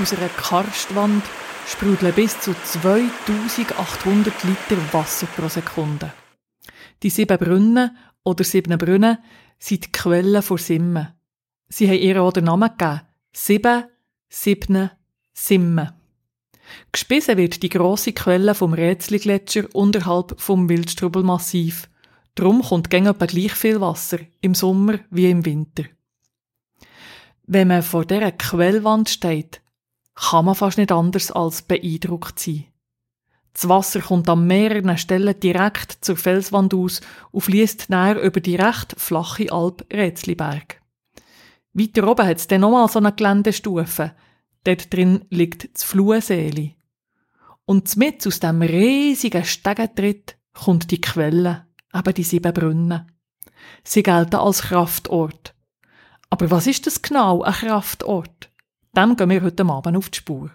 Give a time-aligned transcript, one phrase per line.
[0.00, 1.22] aus einer Karstwand
[1.66, 6.12] sprudeln bis zu 2800 Liter Wasser pro Sekunde.
[7.02, 9.18] Die sieben Brunnen oder sieben Brunnen
[9.58, 11.08] sind die Quellen vor Simmen.
[11.68, 13.02] Sie haben ihr auch Namen gegeben.
[13.32, 13.84] Sieben,
[14.28, 14.92] siebne,
[15.32, 15.92] Simmen.
[16.92, 21.88] Gespissen wird die grosse Quelle vom Rätsli-Gletscher unterhalb vom Wildstrubelmassiv.
[22.34, 25.84] Drum kommt gäng etwa gleich viel Wasser im Sommer wie im Winter.
[27.46, 29.60] Wenn man vor dieser Quellwand steht,
[30.20, 32.66] kann man fast nicht anders als beeindruckt sein.
[33.54, 37.00] Das Wasser kommt an mehreren Stellen direkt zur Felswand aus
[37.32, 40.80] und fließt näher über die recht flache Alp Rätsliberg.
[41.72, 44.12] Weiter oben hat es dann nochmal so eine Geländestufe.
[44.64, 46.76] Dort drin liegt das Fluhseeli.
[47.64, 53.10] Und mit aus dem riesigen Stegentritt kommt die Quelle, eben die sieben Brunnen.
[53.84, 55.54] Sie gelten als Kraftort.
[56.28, 58.49] Aber was ist das genau, ein Kraftort?
[58.96, 60.50] Dem gehen wir heute Abend auf die Spur.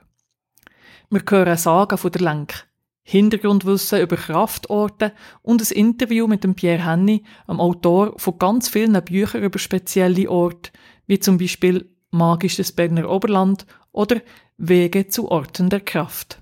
[1.09, 2.67] Wir hören Sagen von der Lenk,
[3.03, 9.02] Hintergrundwissen über Kraftorte und ein Interview mit dem Pierre Henny, einem Autor von ganz vielen
[9.06, 10.72] Büchern über spezielle Orte,
[11.08, 14.19] wie zum Beispiel Magisches Berner Oberland oder
[14.58, 16.41] Wege zu Orten der Kraft.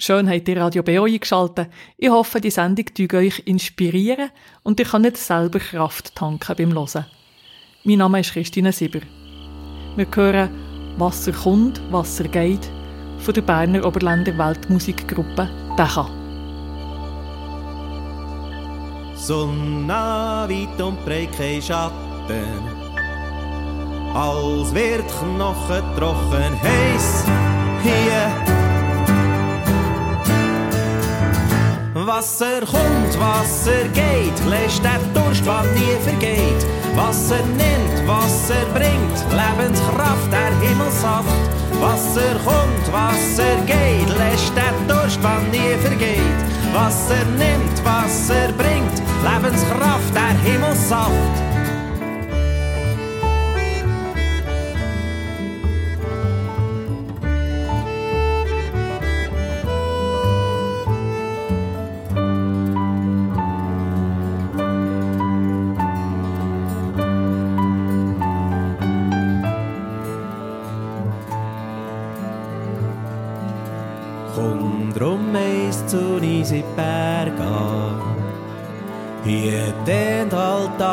[0.00, 1.68] Schön habt ihr Radio BO eingeschaltet.
[1.96, 4.30] Ich hoffe, die Sendung tut euch inspirieren
[4.64, 7.06] und ihr könnt selber Kraft tanken beim Hören.
[7.84, 9.00] Mein Name ist Christine Sieber.
[9.96, 10.67] Wir hören
[10.98, 12.68] Wasser kommt, Wasser geht
[13.20, 16.08] von der Berner Oberländer Weltmusikgruppe Decha.
[19.14, 22.78] Sonne weit und breit kein Schatten
[24.14, 27.24] als wird Knochen trocken heiß
[27.82, 28.47] hier.
[32.08, 36.66] Wasser kommt, Wasser geht, lässt der Durst, was nie vergeht.
[36.96, 41.28] Wasser nimmt, Wasser bringt, Lebenskraft, der Himmelsaft.
[41.78, 46.40] Wasser kommt, Wasser geht, lässt der Durst, was nie vergeht.
[46.72, 51.47] Wasser nimmt, Wasser bringt, Lebenskraft, der Himmelsaft.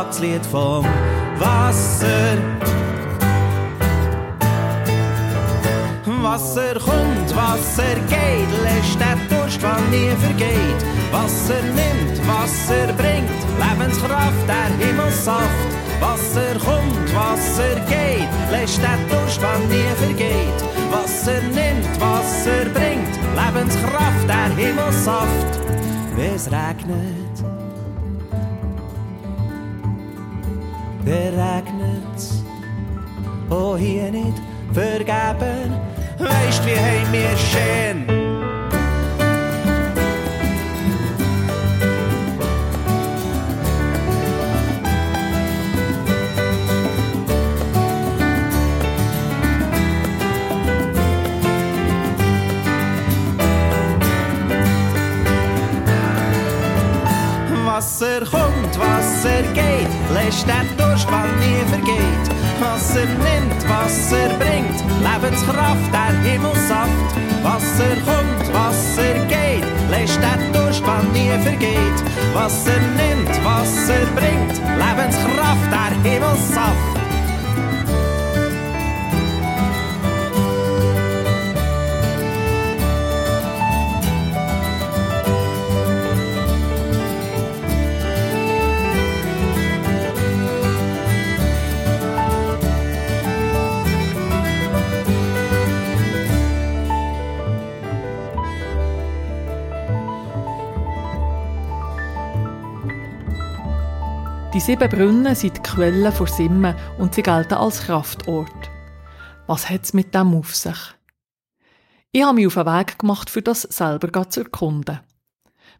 [0.05, 0.85] Alltagslied vom
[1.39, 2.37] Wasser.
[6.21, 10.81] Wasser kommt, Wasser geht, lässt der Durst, was nie vergeht.
[11.11, 15.69] Wasser nimmt, Wasser bringt, Lebenskraft, der Himmelsaft.
[15.99, 20.59] Wasser kommt, Wasser geht, lässt der Durst, was nie vergeht.
[20.91, 25.59] Wasser nimmt, Wasser bringt, Lebenskraft, der Himmelsaft,
[26.17, 26.49] es
[31.05, 31.35] regnet.
[31.35, 32.45] Regnet
[33.49, 34.41] oh hier nicht
[34.73, 35.79] vergeben,
[36.17, 38.15] weißt wie heim wir schön.
[57.65, 58.21] Wasser
[58.65, 62.25] kommt, Wasser geht, lässt der Durst, was nie vergeht.
[62.59, 67.15] Wasser nimmt, Wasser bringt, Lebenskraft, der Himmelsaft.
[67.43, 71.99] Wasser kommt, Wasser geht, lässt der Durst, was nie vergeht.
[72.33, 76.94] Wasser nimmt, Wasser bringt, Lebenskraft, der Himmelsaft.
[104.55, 108.69] Die sieben Brunnen sind die Quellen vor Simmen und sie gelten als Kraftort.
[109.47, 110.77] Was hat's mit dem auf sich?
[112.13, 115.01] Ich habe mich auf den Weg gemacht, für das selber zu erkunden.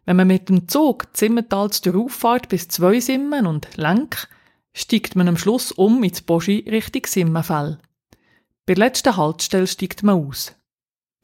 [0.04, 4.28] Wenn man mit dem Zug Zimmertals der Auffahrt bis zwei Simmen und Lenk,
[4.74, 7.78] steigt man am Schluss um ins Boschi Richtung Simmenfell.
[8.66, 10.54] Bei der letzten Haltestelle steigt man aus.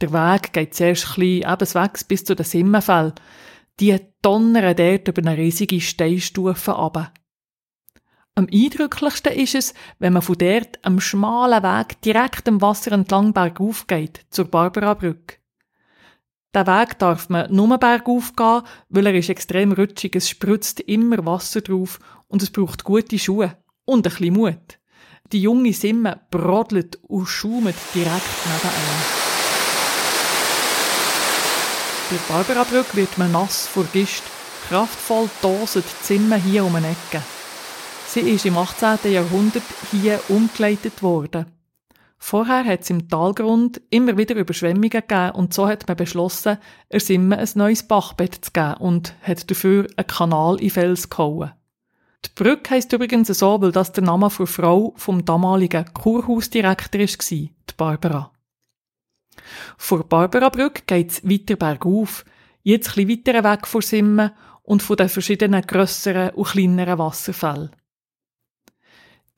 [0.01, 3.13] Der Weg geht zuerst klein ebenswegs bis zu den Simmenfell.
[3.79, 7.13] Die donnern dort über eine riesige Steinstufe runter.
[8.35, 13.35] Am eindrücklichsten ist es, wenn man von dort am schmalen Weg direkt am Wasser entlang
[13.35, 15.37] bergauf geht, zur Barbarabrücke.
[16.55, 21.27] Der Weg darf man nur bergauf gehen, weil er ist extrem rutschig, es spritzt immer
[21.27, 21.99] Wasser drauf
[22.29, 24.79] und es braucht gute Schuhe und ein bisschen Mut.
[25.31, 29.03] Die junge Simme brodelt und schaumet direkt nebenan.
[32.11, 34.23] Der Barbarabrücke wird man nass vor Gist,
[34.69, 37.23] kraftvoll doset die Zimmer hier um eine Ecke.
[38.13, 39.11] Sie ist im 18.
[39.11, 41.47] Jahrhundert hier umgeleitet worden.
[42.19, 46.59] Vorher hat es im Talgrund immer wieder Überschwemmungen gegeben und so hat man beschlossen,
[46.91, 51.53] er Simme ein neues Bachbett zu geben und hat dafür einen Kanal in Fels gehauen.
[52.27, 57.07] Die Brücke heisst übrigens so, weil das der Name für Frau vom damaligen Kurhausdirektor war,
[57.07, 58.31] die Barbara.
[59.79, 62.27] Vor Barbarabrücke geht's weiter bergauf,
[62.63, 64.33] jetzt ein weiter weg von Simmen
[64.65, 67.71] und von den verschiedenen grösseren und kleineren Wasserfällen.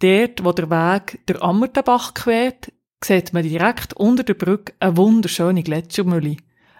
[0.01, 5.63] Dort, wo der Weg der Ammertenbach quert, sieht man direkt unter der Brücke eine wunderschöne
[5.63, 6.37] Gletschermühle.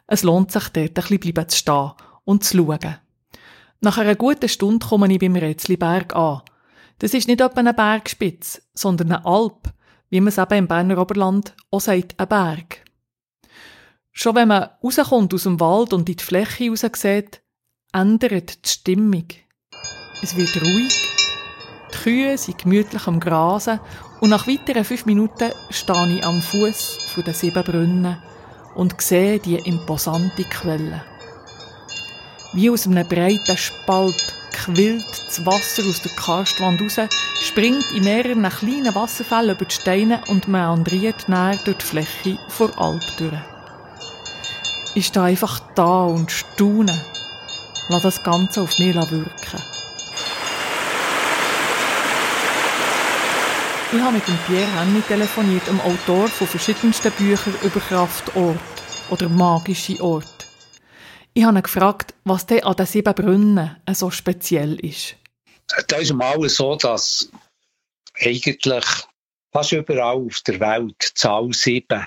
[0.07, 1.93] Es lohnt sich dort ein bisschen bleiben zu stehen
[2.25, 2.97] und zu schauen.
[3.81, 6.43] Nach einer guten Stunde komme ich beim Rätzliberg an.
[6.99, 9.73] Das ist nicht etwa eine Bergspitze, sondern eine Alp,
[10.11, 12.85] wie man es eben im Berner Oberland auch sagt, ein Berg.
[14.13, 17.43] Schon wenn man rauskommt aus dem Wald und in die Fläche raus sieht,
[17.93, 19.27] ändert die Stimmung.
[20.23, 21.14] Es wird ruhig,
[21.95, 23.81] die Kühe sind gemütlich am Grasen
[24.21, 28.17] und nach weiteren fünf Minuten stehe ich am Fuß der sieben Brunnen
[28.75, 31.03] und sehe die imposante Quelle.
[32.53, 37.09] Wie aus einem breiten Spalt quillt das Wasser aus der Karstwand raus,
[37.41, 42.71] springt in mehreren kleinen Wasserfällen über die Steine und meandriert näher durch die Fläche vor
[42.79, 43.03] Alp.
[44.95, 47.05] Ich stehe einfach da und staune.
[47.89, 49.74] Lass das Ganze auf mich wirken.
[53.95, 58.59] Ich habe mit Pierre Henny telefoniert, dem Autor von verschiedensten Büchern über Kraftort
[59.09, 60.27] oder magische Orte.
[61.33, 65.15] Ich habe ihn gefragt, was denn an den sieben Brunnen so speziell ist.
[65.87, 67.31] Da ist mal so, dass
[68.19, 68.75] eigentlich
[69.53, 72.05] fast überall auf der Welt die Zahl 7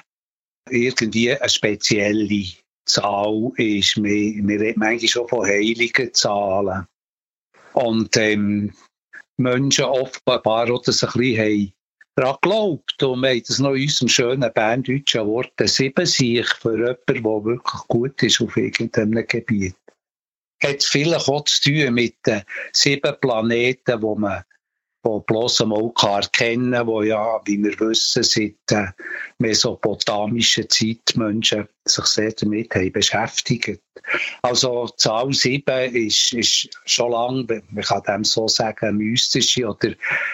[0.69, 2.47] irgendwie eine spezielle
[2.85, 3.95] Zahl ist.
[3.95, 6.85] Wir, reden eigentlich schon von heiligen Zahlen.
[7.71, 8.73] Und ähm,
[9.37, 11.76] Menschen offenbar auch das ein bisschen haben
[12.17, 13.03] daran geglaubt.
[13.03, 17.45] Und wir haben das noch in unserem schönen berndeutschen Wort sieben sich für jemanden, der
[17.45, 19.75] wirklich gut ist auf irgendeinem Gebiet.
[20.63, 22.41] Hat vielleicht auch zu tun mit den
[22.73, 24.43] sieben Planeten, die man
[25.05, 28.95] die bloß einmal erkennen kann, wo ja, wie wir wissen, seit der
[29.37, 33.81] mesopotamischen Zeit Menschen sich sehr damit haben beschäftigt.
[34.41, 39.93] Also Zahl 7 ist, ist schon lange, man kann dem so sagen, mystische oder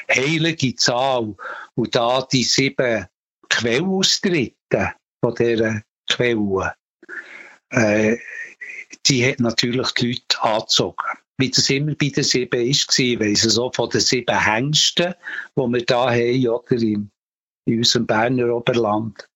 [0.10, 1.36] heilige Zahl.
[1.76, 3.08] Und da die sieben
[3.50, 6.74] Quellaustritte von dieser Quelle,
[7.70, 8.18] äh,
[9.06, 13.72] die hat natürlich die Leute angezogen wie das immer bei den sieben war, weiss so
[13.74, 15.14] von den sieben Hengsten,
[15.56, 17.10] die wir hier haben, oder in,
[17.66, 19.28] in unserem Berner Oberland.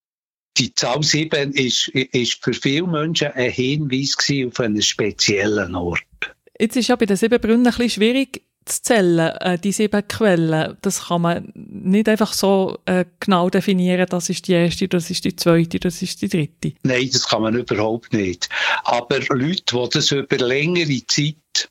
[0.58, 4.16] Die Zahl sieben ist, ist für viele Menschen ein Hinweis
[4.48, 6.02] auf einen speziellen Ort.
[6.60, 10.08] Jetzt ist ja bei den sieben Brunnen ein bisschen schwierig zu zählen, äh, die sieben
[10.08, 10.76] Quellen.
[10.82, 15.26] Das kann man nicht einfach so äh, genau definieren, das ist die erste, das ist
[15.26, 16.74] die zweite, das ist die dritte.
[16.84, 18.50] Nein, das kann man überhaupt nicht.
[18.84, 21.70] Aber Leute, die das über längere Zeit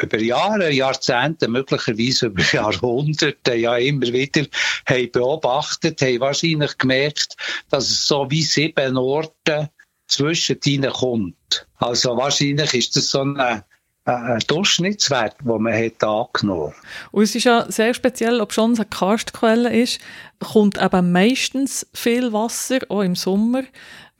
[0.00, 4.46] über Jahre, Jahrzehnte, möglicherweise über Jahrhunderte ja immer wieder
[4.86, 7.36] haben beobachtet, haben wahrscheinlich gemerkt,
[7.70, 9.70] dass es so wie sieben Orte
[10.06, 11.66] zwischen ihnen kommt.
[11.76, 13.64] Also wahrscheinlich ist das so eine
[14.04, 16.74] ein Durchschnittswert, den man hat angenommen
[17.12, 20.00] Und es ist ja sehr speziell, ob schon eine Karstquelle ist,
[20.40, 23.62] kommt eben meistens viel Wasser, auch im Sommer,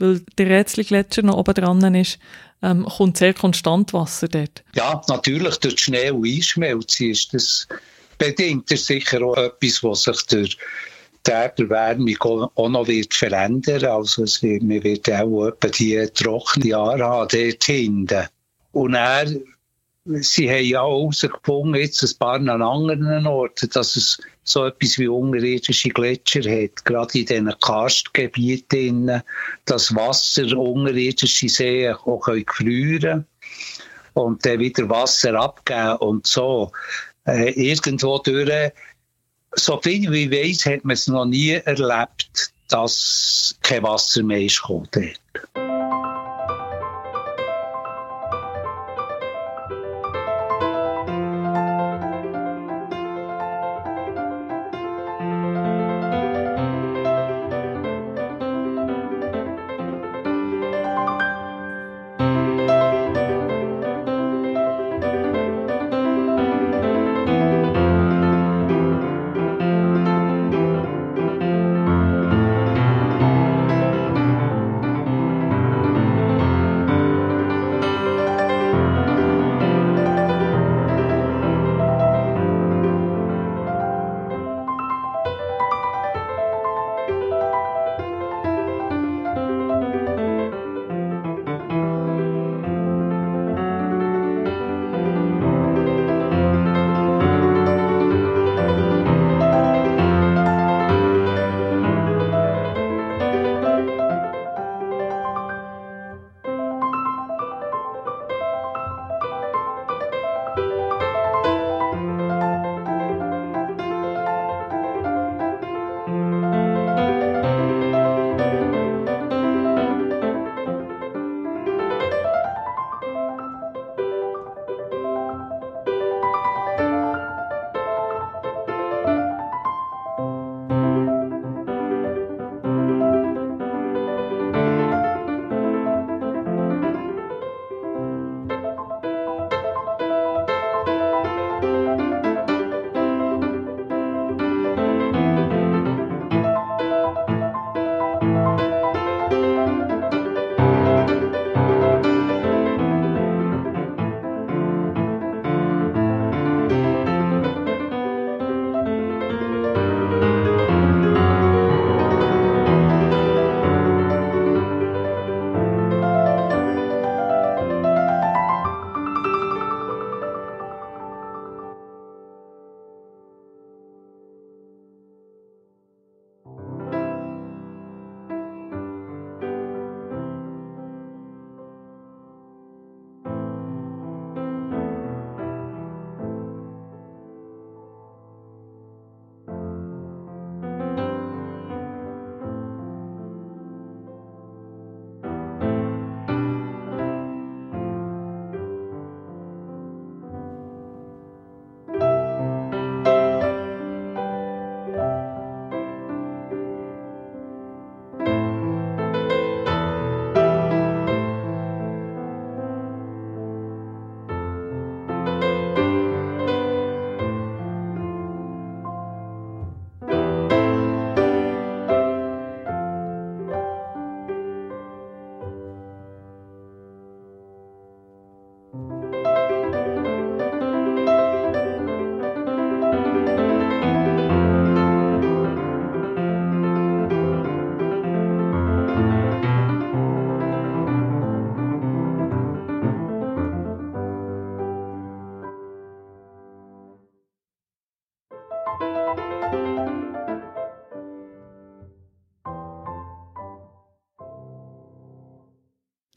[0.03, 2.19] weil der Rätselgletscher noch oben dran ist,
[2.63, 4.65] ähm, kommt sehr konstant Wasser dort.
[4.75, 7.69] Ja, natürlich, durch die Schnee- und Einschmelze ist das
[8.19, 10.59] bedingt das sicher auch etwas, was sich durch
[11.27, 13.85] die Erderwärmung auch noch wird verändern.
[13.85, 18.27] Also es wird, man wird auch etwa die trockenen Jahre haben dort hinten.
[18.73, 19.27] Und er,
[20.05, 24.99] sie haben ja auch herausgefunden, jetzt ein paar an anderen Orten, dass es so etwas
[24.99, 29.23] wie unterirdische Gletscher hat, gerade in diesen Karstgebieten,
[29.65, 33.27] das Wasser unterirdische Seen auch gefrieren können
[34.15, 36.73] und dann wieder Wasser abgeben und so.
[37.25, 38.73] Äh, irgendwo durch,
[39.55, 44.43] so viel wie ich weiß, hat man es noch nie erlebt, dass kein Wasser mehr
[44.43, 45.21] ist dort.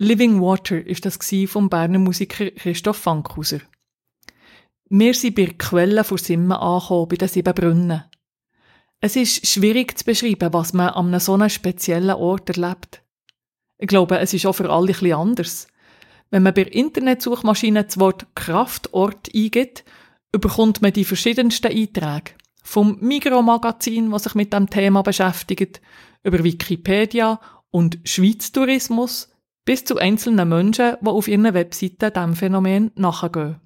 [0.05, 3.61] Living Water ist das vom Berner Musiker Christoph Fankhauser.
[4.87, 8.03] Wir sind bei Quellen vor Simmen angekommen, bei den sieben Brunnen.
[8.99, 13.01] Es ist schwierig zu beschreiben, was man an so einem speziellen Ort erlebt.
[13.79, 15.67] Ich glaube, es ist auch für alle etwas anders.
[16.29, 19.85] Wenn man bei Internetsuchmaschinen das Wort Kraftort eingibt,
[20.31, 22.35] bekommt man die verschiedensten Einträge.
[22.61, 25.81] Vom Mikromagazin, was sich mit dem Thema beschäftigt,
[26.23, 27.39] über Wikipedia
[27.71, 29.29] und Schweiz Tourismus,
[29.65, 33.59] bis zu einzelnen Menschen, die auf ihren Webseiten diesem Phänomen nachgehen.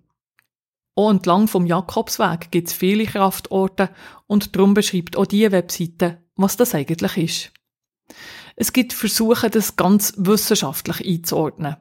[0.96, 3.90] Auch entlang vom Jakobsweg gibt es viele Kraftorte
[4.28, 7.52] und darum beschreibt auch diese Webseite, was das eigentlich ist.
[8.56, 11.78] Es gibt Versuche, das ganz wissenschaftlich einzuordnen.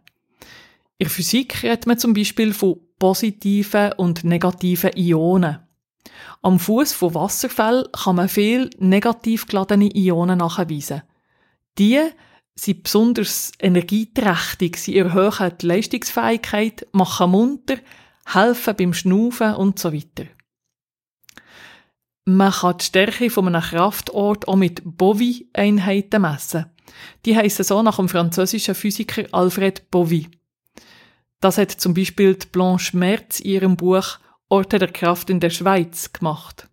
[0.98, 5.58] In der Physik redet man zum Beispiel von positiven und negativen Ionen.
[6.42, 11.02] Am Fuß von Wasserfällen kann man viel negativ geladene Ionen nachweisen.
[11.78, 12.00] Die
[12.58, 17.76] sind besonders energieträchtig, sie erhöhen die Leistungsfähigkeit, machen munter,
[18.26, 20.26] helfen beim Schnaufen und so weiter.
[22.24, 26.66] Man kann die Stärke von einem Kraftort auch mit Bowie-Einheiten messen.
[27.24, 30.28] Die heissen so nach dem französischen Physiker Alfred Bowie.
[31.40, 36.12] Das hat zum Beispiel Blanche Merz in ihrem Buch Orte der Kraft in der Schweiz
[36.12, 36.68] gemacht.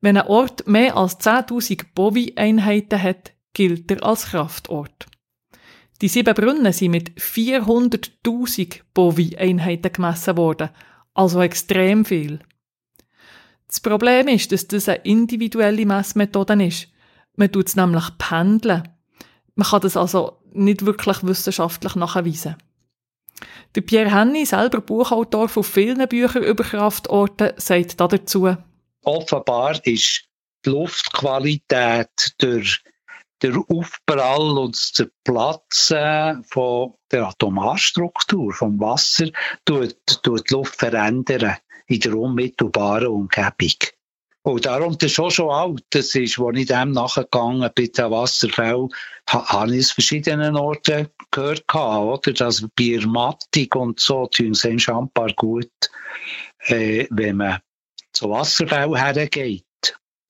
[0.00, 5.06] Wenn ein Ort mehr als 10.000 Bowie-Einheiten hat, gilt er als Kraftort.
[6.00, 10.70] Die sieben Brunnen sind mit 400.000 Bowie-Einheiten gemessen worden,
[11.12, 12.40] also extrem viel.
[13.66, 16.88] Das Problem ist, dass das eine individuelle Messmethode ist.
[17.36, 18.88] Man tut es nämlich pendeln.
[19.54, 22.56] Man kann das also nicht wirklich wissenschaftlich nachweisen.
[23.74, 28.56] Der Pierre Henny, selber Buchautor von vielen Büchern über Kraftorte, sagt dazu.
[29.02, 30.24] Offenbar ist
[30.64, 32.82] die Luftqualität durch
[33.42, 39.28] der Aufprall und das Zerplatzen von der Atomarstruktur, vom Wasser,
[39.64, 41.56] tut, tut die Luft verändern
[41.86, 43.74] in der unmittelbaren Umgebung.
[44.42, 45.84] Und darum, das ist schon schon alt.
[45.90, 48.88] Das ist, als ich dem nachgegangen bin, den Wasserfall,
[49.28, 52.32] habe ich es verschiedenen Orten gehört, oder?
[52.32, 55.70] Dass bei Ermattung und so tun sie scheinbar gut,
[56.66, 57.60] äh, wenn man
[58.12, 59.64] zu Wasserfall hergeht.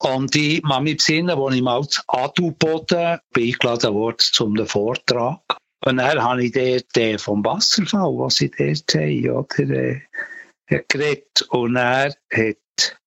[0.03, 5.41] Und ich kann mich besinnen, als ich mal zu Adelboden eingeladen wurde zu einem Vortrag.
[5.85, 10.01] Und dann habe ich dort äh, vom Wasserfall, was sie dort haben, oder, äh,
[10.89, 11.43] geredet.
[11.51, 12.99] Und er hat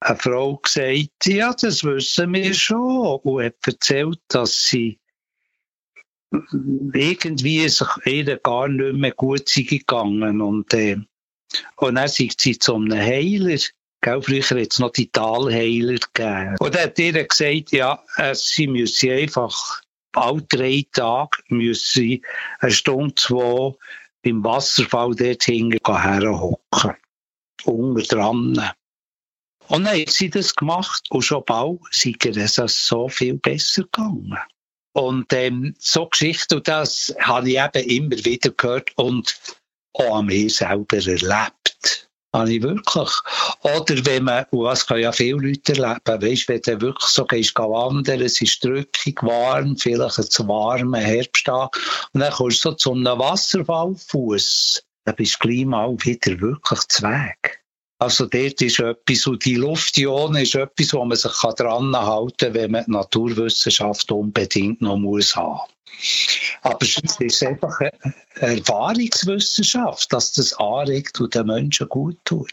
[0.00, 3.20] eine Frau gesagt, ja, das wissen wir schon.
[3.22, 4.98] Und hat erzählt, dass sie
[6.92, 10.96] irgendwie sich ihr gar nicht mehr gut gegangen und äh,
[11.76, 13.58] und dann sind sie zu einem Heiler
[14.04, 16.56] Gell, früher hat es noch die Talheiler gegeben.
[16.60, 19.80] Und er hat ihr gesagt, ja, äh, sie müssen einfach
[20.12, 22.20] alle drei Tage müssen
[22.58, 23.72] eine Stunde, zwei
[24.22, 26.96] beim Wasserfall dort hinten herhocken.
[27.64, 28.70] Unter dran.
[29.68, 34.36] Und dann hat sie das gemacht und schon bald sind es so viel besser gegangen.
[34.92, 39.34] Und ähm, so Geschichten, und das habe ich eben immer wieder gehört und
[39.94, 42.03] auch an mir selber erlebt.
[42.34, 43.10] Habe ich wirklich.
[43.62, 47.24] Oder wenn man, und das kann ja viele Leute erleben, weißt, wenn du wirklich so
[47.24, 51.78] gehst wandern, es ist drückig, warm, vielleicht ein zu warmer Herbsttag,
[52.12, 56.80] und dann kommst du so zu einem Wasserfallfuß, dann bist du gleich mal wieder wirklich
[56.88, 57.62] zu Weg.
[58.00, 62.54] Also dort ist etwas, und die Luftion ist etwas, wo man sich dran halten kann,
[62.54, 65.60] wenn man die Naturwissenschaft unbedingt noch muss haben
[66.62, 67.92] aber es ist einfach eine
[68.36, 72.52] Erfahrungswissenschaft, dass das anregt und den Menschen gut tut.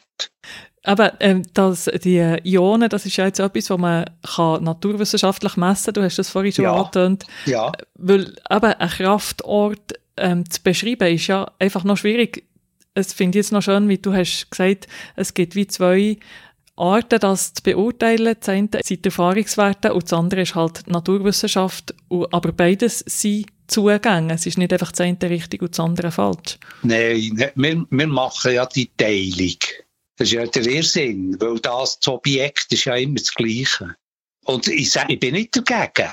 [0.84, 5.86] Aber ähm, das, die Ionen, das ist ja jetzt etwas, was man kann naturwissenschaftlich messen
[5.86, 5.94] kann.
[5.94, 6.74] Du hast das vorhin schon ja.
[6.74, 7.26] angetönt.
[7.46, 7.72] Ja.
[7.96, 12.46] Weil aber ein Kraftort ähm, zu beschreiben, ist ja einfach noch schwierig.
[12.94, 16.18] Es finde ich jetzt noch schön, wie du hast gesagt, es gibt wie zwei
[16.76, 18.36] Arten, das zu beurteilen.
[18.40, 21.94] Das eine sind Erfahrungswerte und das andere ist halt Naturwissenschaft.
[22.10, 24.34] Aber beides sind Zugänge.
[24.34, 26.58] Es ist nicht einfach das eine richtig und das andere falsch.
[26.84, 29.58] Nein, wir, wir machen ja die Teilung.
[30.18, 33.96] Das ist ja der Irrsinn, weil das, das Objekt ist ja immer das Gleiche.
[34.46, 36.12] Und ich sage, ich bin nicht dagegen.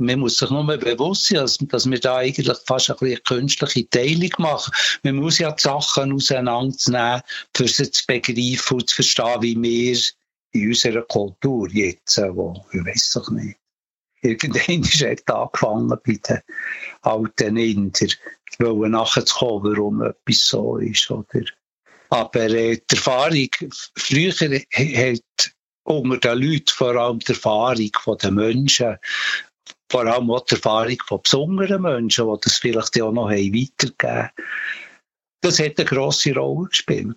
[0.00, 4.30] Man muss sich nur bewusst sein, dass, dass wir da eigentlich fast eine künstliche Teilung
[4.38, 4.72] machen.
[5.02, 7.22] Man muss ja die Sachen auseinandernehmen,
[7.54, 9.98] für sie zu begreifen und zu verstehen, wie wir
[10.52, 13.58] in unserer Kultur jetzt, äh, wo, ich weiß doch nicht.
[14.22, 16.40] Irgendwann ist es angefangen bei den
[17.02, 18.12] alten Indern,
[18.58, 21.44] wollen nachzukommen, warum etwas so ist, oder?
[22.10, 23.48] Aber äh, die Erfahrung,
[23.96, 25.52] früher hat
[25.84, 27.90] unter den Leuten vor allem die Erfahrung
[28.22, 28.96] der Menschen,
[29.90, 34.30] vor allem auch die Erfahrung von besonderen Menschen, die das vielleicht auch noch weitergegeben haben.
[35.40, 37.16] Das hat eine grosse Rolle gespielt.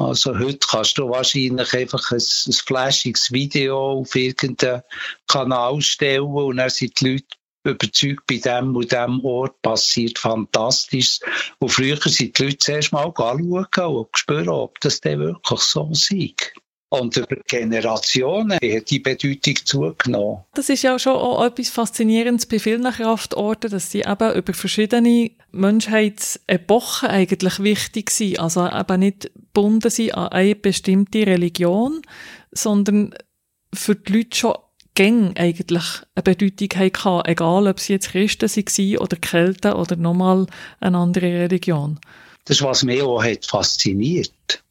[0.00, 4.82] Also heute kannst du wahrscheinlich einfach ein, ein flashiges Video auf irgendeinen
[5.26, 7.26] Kanal stellen und dann sind die Leute
[7.64, 11.18] überzeugt, bei dem und dem Ort passiert fantastisch.
[11.58, 15.88] Und früher sind die Leute zuerst mal anschauen und spüren, ob das denn wirklich so
[15.92, 16.34] sei.
[16.90, 20.44] Und über Generationen hat die Bedeutung zugenommen.
[20.54, 25.32] Das ist ja schon auch etwas Faszinierendes bei vielen Kraftorten, dass sie eben über verschiedene
[25.52, 28.38] Menschheitsepochen eigentlich wichtig sind.
[28.38, 32.00] Also eben nicht gebunden sind an eine bestimmte Religion,
[32.52, 33.14] sondern
[33.74, 34.54] für die Leute schon
[34.94, 40.46] gäng eigentlich eine Bedeutung hatten, egal ob sie jetzt Christen waren oder Kelten oder nochmal
[40.80, 42.00] eine andere Religion.
[42.46, 44.64] Das ist, was mich auch hat fasziniert.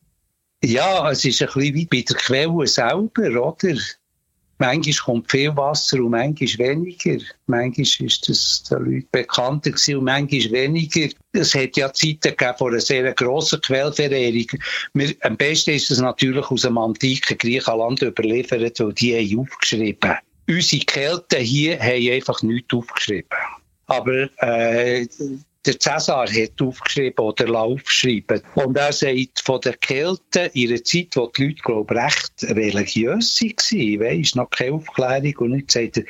[0.67, 3.77] Ja, es ist ein bisschen wie bei der Quelle selber, oder?
[4.57, 7.23] Manchmal kommt viel Wasser und manchmal weniger.
[7.45, 11.07] Manchmal ist das den Leuten bekannter gewesen und manchmal weniger.
[11.31, 14.47] Es hat ja Zeiten gegeben von einer sehr grossen Quellverehrung.
[14.93, 20.15] Wir, am besten ist es natürlich aus dem antiken Griechenland überliefert, weil die haben aufgeschrieben.
[20.49, 23.29] Unsere Kelten hier haben einfach nichts aufgeschrieben.
[23.85, 25.07] Aber äh,
[25.67, 28.41] der Cäsar hat aufgeschrieben oder aufgeschrieben.
[28.55, 32.43] Und er sagt von der Kelten in einer Zeit, wo die Leute, glaube ich, recht
[32.43, 35.35] religiös waren, weisst, noch keine Aufklärung.
[35.37, 36.03] Und nicht sagt er,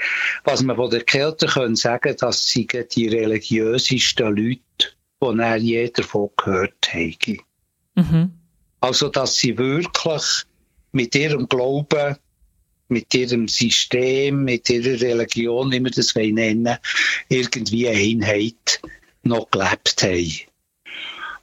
[0.43, 4.61] was man von der Kelten können sagen, das sind die religiösesten Leute,
[5.21, 7.37] die er je davon gehört hat.
[7.95, 8.31] Mhm.
[8.79, 10.43] Also, dass sie wirklich
[10.91, 12.15] mit ihrem Glauben
[12.89, 16.77] mit ihrem System, mit ihrer Religion, wie wir das nennen
[17.29, 18.81] irgendwie eine Einheit
[19.27, 20.47] noch gelebt haben.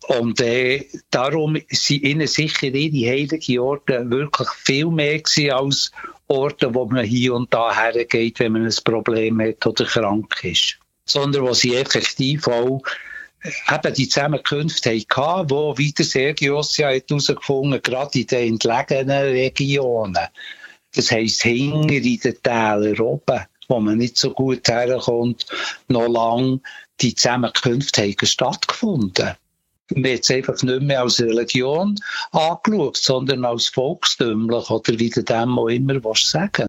[0.09, 5.91] Und äh, darum sind ihnen sicher ihre heiligen Orte wirklich viel mehr als
[6.27, 10.79] Orte, wo man hier und da hergeht, wenn man ein Problem hat oder krank ist.
[11.07, 12.83] Sondern wo sie effektiv auch
[13.43, 20.29] äh, eben die Zusammenkünfte hatten, wo wieder Sergius ja herausgefunden gerade in den entlegenen Regionen.
[20.95, 25.47] Das heisst, hinter in den Tälern oben, wo man nicht so gut herkommt,
[25.89, 26.61] noch lang
[27.01, 29.35] die Zusammenkünfte haben stattgefunden.
[29.95, 31.99] Man hat es einfach nicht mehr als Religion
[32.33, 36.67] angeschaut, sondern als volkstümlich oder wie du dem auch immer was sagen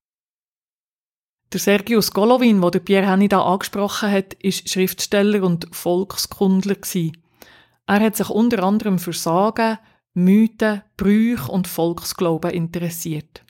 [1.56, 6.76] der Sergius Golovin, den Pierre Henny da angesprochen hat, ist Schriftsteller und Volkskundler
[7.86, 9.78] Er hat sich unter anderem für Sagen,
[10.14, 13.46] Mythen, Brüche und Volksglauben interessiert.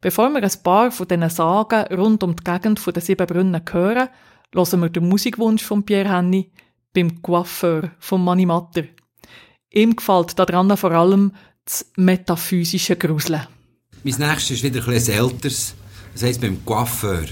[0.00, 4.08] Bevor wir ein paar von diesen Sagen rund um die Gegend der sieben Brunnen hören,
[4.54, 6.50] hören wir den Musikwunsch von Pierre Henny
[6.92, 8.84] beim Coiffeur von Mani Matter.
[9.70, 11.32] Ihm gefällt daran vor allem
[11.64, 13.46] das metaphysische Gruseln.
[14.02, 15.74] Mein nächstes ist wieder etwas älteres.
[16.12, 17.26] Das heisst beim Coiffeur.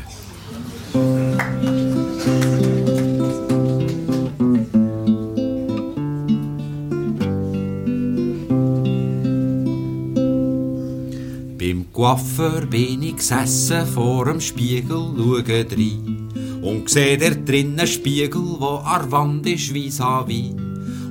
[11.58, 16.23] Beim Coiffeur bin ich gesessen vor dem Spiegel, schaue rein
[16.64, 20.54] und seh der drinnen Spiegel, wo ar Wand ist vis-à-vis.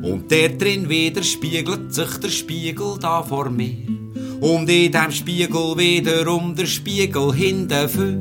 [0.02, 3.76] Und der drin widerspiegelt sich der Spiegel da vor mir.
[4.42, 8.18] Und in dem Spiegel wiederum der Spiegel hinten für.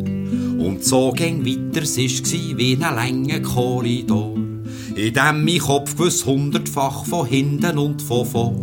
[0.63, 4.37] Und so ging weiter, es war wie ein langer Korridor.
[4.95, 8.63] In dem mein Kopf gewiss hundertfach von hinten und von vor.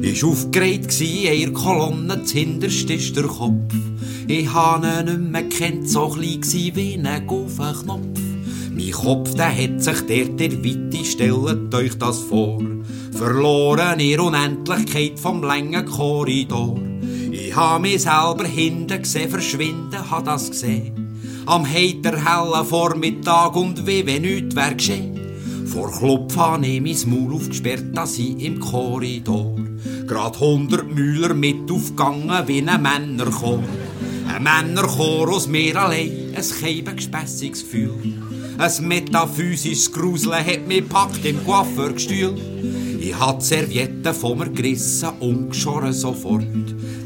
[0.00, 3.74] Ist aufgereiht gsi, in Kolonne, hinterst ist der Kopf.
[4.28, 7.58] Ich habe ihn nicht mehr kennt, so klein wie ein Knopf.
[8.72, 12.60] Mein Kopf, der hat sich dort der Weite, stellt euch das vor.
[13.12, 16.76] Verloren in Unendlichkeit vom langen Korridor.
[17.30, 21.18] Ich habe mich selber hinten gesehen, verschwinden, ha das gesehen.
[21.46, 25.20] Am heiter hellen Vormittag und wie wenn nichts wär geschehen.
[25.66, 29.56] Vor Klopf habe ich mein Maul aufgesperrt, dass ich im Korridor.
[30.06, 33.62] Grad hundert Müller mit aufgegangen wie ein Männerchor.
[34.28, 37.90] Ein Männerchor aus mir allein, ein keibengespässiges Gefühl.
[38.58, 42.34] Ein metaphysisches Gruseln hat mich packt im Coiffeurgestühl.
[43.00, 46.44] Ich hab die Serviette von mir gerissen und geschoren sofort.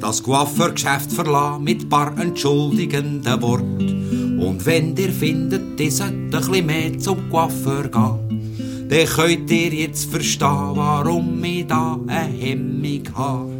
[0.00, 4.38] Das Coiffeurgeschäft verlassen mit paar entschuldigenden Worten.
[4.40, 9.72] Und wenn ihr findet, ihr sollt ein bisschen mehr zum Coiffeur gehen, dann könnt ihr
[9.72, 13.59] jetzt verstehen, warum ich da eine Hemmung habe.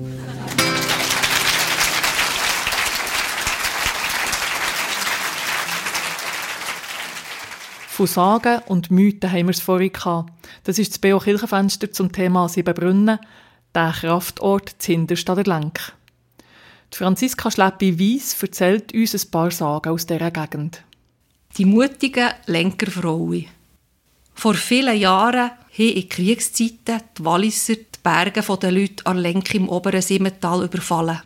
[8.01, 10.33] Von Sagen und Mythen haben wir es vorhin gehabt.
[10.65, 11.19] Das ist das B.O.
[11.19, 13.19] Kirchenfenster zum Thema Siebenbrunnen,
[13.75, 15.93] der Kraftort zuhinterst an der Lenk.
[16.91, 20.83] Die Franziska Schleppi-Weiss erzählt uns ein paar Sagen aus dieser Gegend.
[21.59, 23.49] Die mutigen Lenkerfrauen.
[24.33, 29.69] Vor vielen Jahren haben in Kriegszeiten die Walliser die Berge der Leute an Lenk im
[29.69, 31.21] oberen Simmental überfallen.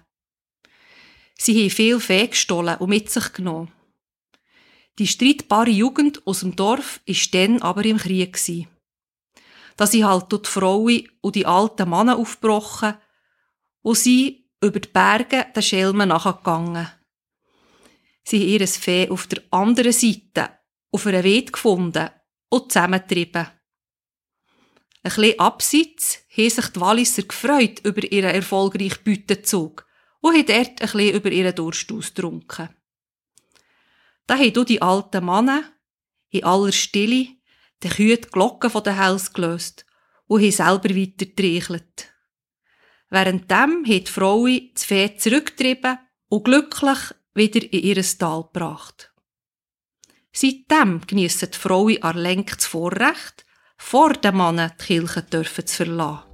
[1.38, 3.70] Sie haben viel Vieh gestohlen und mit sich genommen.
[4.98, 8.38] Die streitbare Jugend aus dem Dorf war dann aber im Krieg.
[9.76, 12.94] Da sie halt die Frauen und die alten Männer aufgebrochen
[13.82, 16.88] und sie über die Berge den Schelmen nachgegangen.
[18.22, 20.58] Sie haben ihr Vieh auf der anderen Seite
[20.92, 22.10] auf einer Weide gefunden
[22.48, 23.48] und zusammengetrieben.
[25.02, 29.86] Ein bisschen abseits haben sich die Walliser gefreut über ihren erfolgreichen Beutezug
[30.20, 32.70] und haben dort ein bisschen über ihren Durst ausgetrunken.
[34.26, 35.62] Da haben die alten Männer
[36.30, 37.28] in aller Stille
[37.82, 39.84] den Kühen die Glocken von den Hals gelöst
[40.26, 42.12] und haben selber weiter getreichelt.
[43.10, 46.98] Währenddem haben die Frauen das Pferd zurückgetrieben und glücklich
[47.34, 49.12] wieder in ihr Tal gebracht.
[50.32, 53.44] Seitdem geniessen die Frauen an Lenk Vorrecht,
[53.76, 56.33] vor den Männern die Kirche zu verlassen.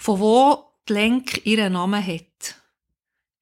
[0.00, 2.54] Von wo die Lenk ihren Namen hat.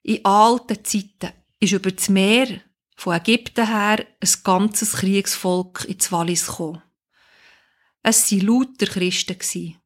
[0.03, 2.63] In alten Zeiten ist über das Meer
[2.97, 6.83] von Ägypten her ein ganzes Kriegsvolk ins Wallis gekommen.
[8.03, 9.77] Es waren lauter Christen.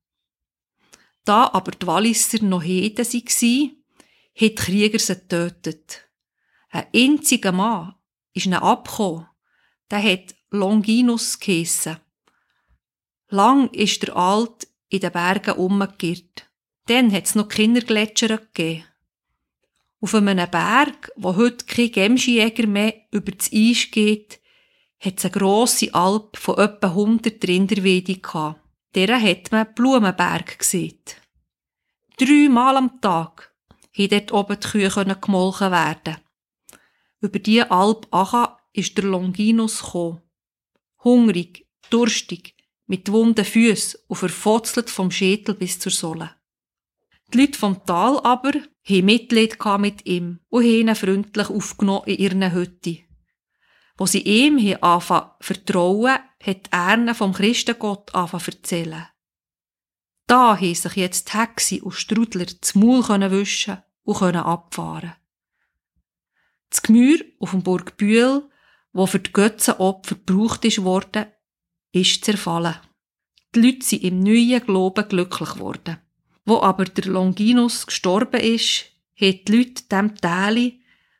[1.26, 3.76] Da aber die Walliser noch Heden waren, haben
[4.40, 6.08] die Krieger sie getötet.
[6.70, 7.96] Ein einziger Mann
[8.32, 9.26] ist ihnen abgekommen.
[9.90, 11.98] Der hat Longinus geheissen.
[13.28, 16.48] Lang ist der Alt in den Bergen umgekehrt.
[16.86, 18.84] Dann hat es noch Kindergletscher gegeben.
[20.00, 24.40] Auf einem Berg, wo heute kein Gemschjäger mehr über das Eis geht,
[24.98, 28.60] hat es eine grosse Alp von etwa 100 Rinderweide gehabt.
[28.94, 30.98] Deren hat man Blumenberg gesehen.
[32.18, 33.54] Dreimal am Tag
[33.94, 36.16] konnten dort oben die Kühe gemolken werden.
[37.20, 40.20] Über diese Alp Acha ist der Longinus gekommen.
[41.04, 42.54] Hungrig, durstig,
[42.86, 46.30] mit wunden Füßen und verfotzelt vom Schädel bis zur Sohle.
[47.32, 52.18] Die Leute vom Tal aber haben Mitleid mit ihm und haben ihn freundlich aufgenommen in
[52.18, 52.98] ihren Hütte.
[53.96, 59.06] Wo sie ihm anfangen vertrauen, hat er ihnen vom Christengott anfangen erzählen.
[60.26, 65.14] Da haben sich jetzt Hexi und Strudler das Maul wischen und abfahren.
[66.68, 68.48] Das Gemür auf dem Burg Bühl,
[68.92, 71.26] wo für die Götzenopfer gebraucht worden,
[71.92, 72.76] ist zerfallen.
[73.54, 75.98] Die Leute sind im neuen Glauben glücklich geworden.
[76.44, 78.86] Wo aber der Longinus gestorben ist,
[79.20, 80.72] hat die Leute dem Teil,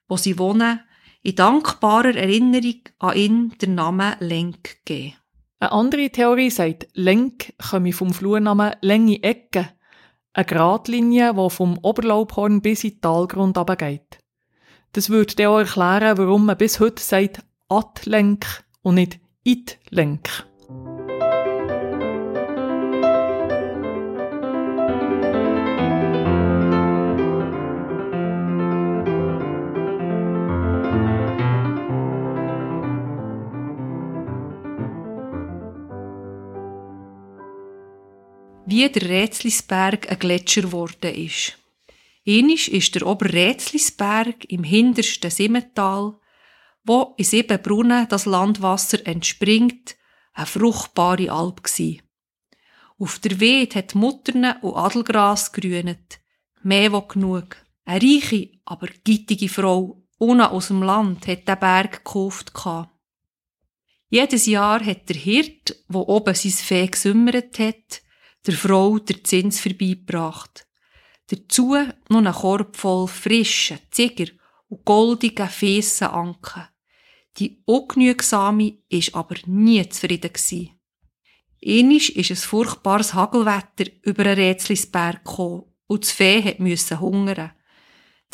[0.08, 0.80] wo sie wohnen,
[1.22, 5.14] in dankbarer Erinnerung an ihn den Namen Lenk gegeben.
[5.61, 9.68] Eine andere Theorie sagt, Lenk komme vom Flurnamen Länge Ecke,
[10.32, 14.18] eine Gradlinie, die vom Oberlaubhorn bis in den Talgrund geht.
[14.92, 20.46] Das würde auch erklären, warum man bis heute sagt Atlenk und nicht Itlenk.
[38.72, 41.58] Wie der Rätslisberg ein Gletscher geworden ist.
[42.24, 46.14] Ähnlich ist der Oberrätslisberg im hintersten Simmental,
[46.82, 49.96] wo in sieben Brunnen das Landwasser entspringt,
[50.32, 52.00] eine fruchtbare Alp gsi.
[52.98, 56.20] Auf der Weide hat Mutterne und Adelgras grünet,
[56.62, 57.56] mehr wo genug.
[57.85, 62.52] Eine reiche, aber gittige Frau, ohne aus dem Land, hat den Berg gekauft.
[64.08, 68.02] Jedes Jahr hat der Hirt, wo oben sein Fee gesümmert hat,
[68.46, 70.66] der Frau der Zins vorbeigebracht.
[71.28, 71.76] Dazu
[72.09, 74.31] noch einen Korb voll frischen, Ziger
[74.68, 76.68] und goldigen, fiessen Anken.
[77.38, 80.72] Die ungenügsame ist aber nie zufrieden gsi.
[81.64, 87.52] Einisch ist ein furchtbares Hagelwetter über einen Rätslisberg gekommen und das Fee musste hungern.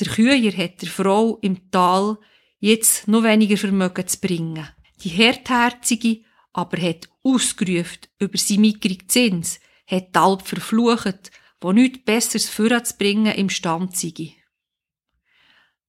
[0.01, 2.19] Der Küher hat der Frau im Tal
[2.59, 4.69] jetzt noch weniger Vermögen zu bringen.
[5.03, 12.49] Die Härtherzige aber hat ausgerufen über seinen mickrigen Zins, hat Alp verflucht, wo nichts Besseres
[12.49, 14.35] vorzubringen imstand sei.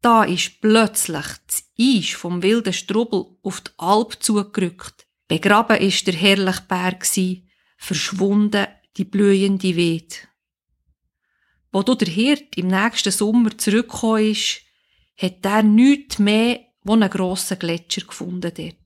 [0.02, 5.06] Da ist plötzlich das Eis vom wilden Strubbel auf die Alp zugerückt.
[5.28, 7.06] Begraben ist der herrliche Berg,
[7.78, 10.28] verschwunden die blühende Weed.
[11.72, 14.62] Wo du der Hirt im nächsten Sommer zurückgekommen ist,
[15.18, 18.79] hat er nichts mehr, wo einen grossen Gletscher gefunden dort.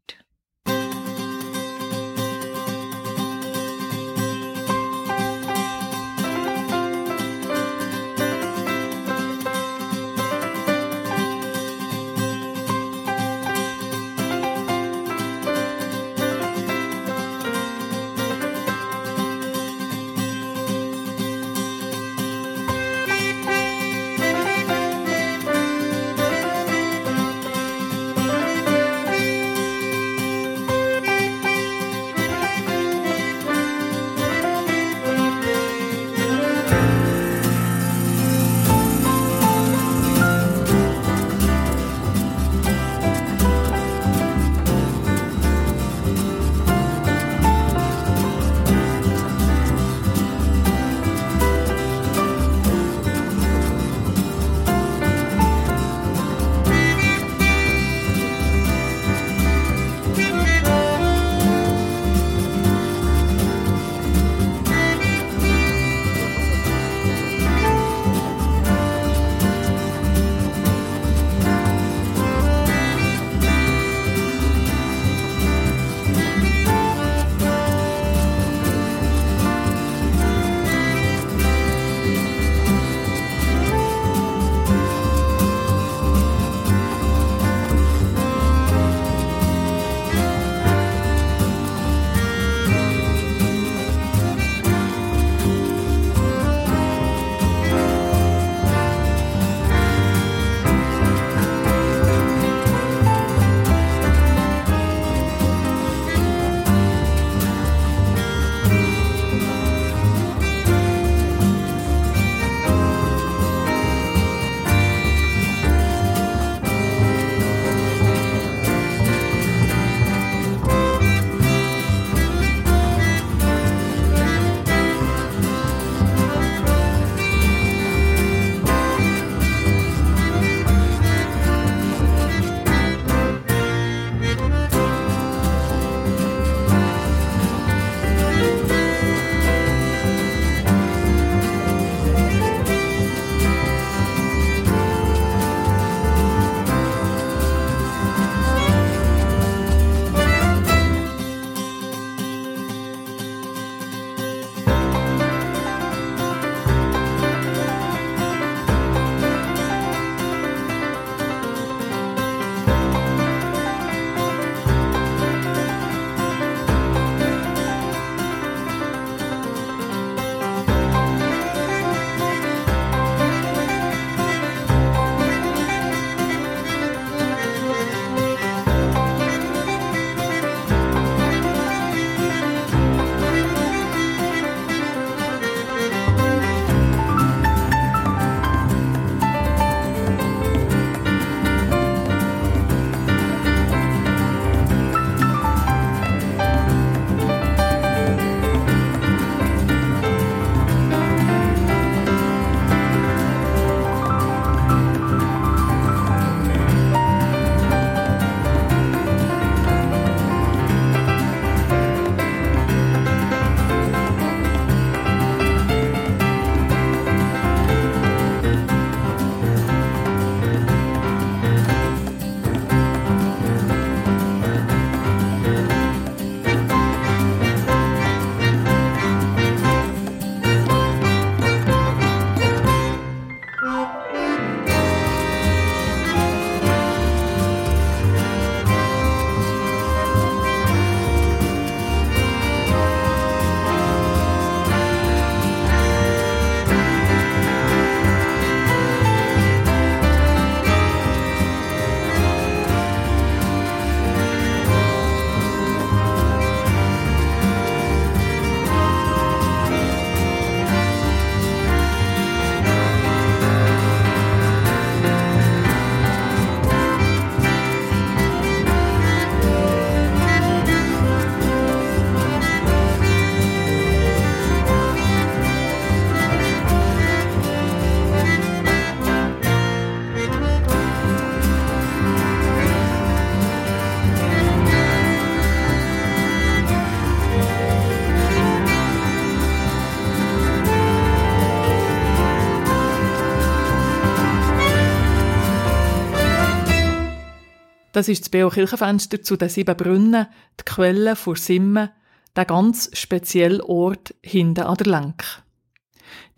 [297.93, 300.25] Das ist das Beo Kirchenfenster zu den sieben Brunnen,
[300.59, 301.89] die Quelle vor Simmen,
[302.35, 305.23] der ganz spezielle Ort hinten an der Lenk.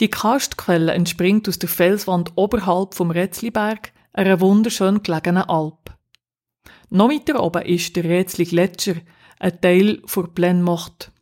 [0.01, 5.95] Die Karstquelle entspringt aus der Felswand oberhalb vom Rätzliberg, einer wunderschön gelegenen Alp.
[6.89, 8.95] Noch weiter oben ist der Rätzli Gletscher,
[9.39, 11.13] ein Teil der Plenmocht.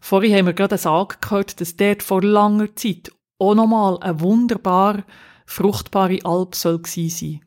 [0.00, 5.04] Vorhin haben wir gerade sagen gehört, dass dort vor langer Zeit auch nochmal eine wunderbar
[5.46, 7.40] fruchtbare Alp soll sein.